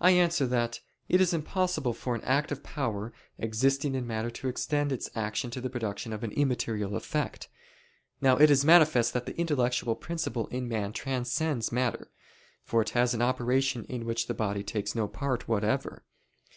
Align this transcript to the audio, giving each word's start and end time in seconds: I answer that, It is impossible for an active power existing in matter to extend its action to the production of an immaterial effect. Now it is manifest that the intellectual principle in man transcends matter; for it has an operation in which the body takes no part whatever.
I 0.00 0.10
answer 0.10 0.48
that, 0.48 0.80
It 1.08 1.20
is 1.20 1.32
impossible 1.32 1.92
for 1.92 2.16
an 2.16 2.22
active 2.24 2.64
power 2.64 3.12
existing 3.38 3.94
in 3.94 4.04
matter 4.04 4.32
to 4.32 4.48
extend 4.48 4.90
its 4.90 5.08
action 5.14 5.48
to 5.52 5.60
the 5.60 5.70
production 5.70 6.12
of 6.12 6.24
an 6.24 6.32
immaterial 6.32 6.96
effect. 6.96 7.48
Now 8.20 8.36
it 8.36 8.50
is 8.50 8.64
manifest 8.64 9.12
that 9.12 9.26
the 9.26 9.38
intellectual 9.38 9.94
principle 9.94 10.48
in 10.48 10.66
man 10.66 10.92
transcends 10.92 11.70
matter; 11.70 12.10
for 12.64 12.82
it 12.82 12.90
has 12.98 13.14
an 13.14 13.22
operation 13.22 13.84
in 13.84 14.06
which 14.06 14.26
the 14.26 14.34
body 14.34 14.64
takes 14.64 14.96
no 14.96 15.06
part 15.06 15.46
whatever. 15.46 16.02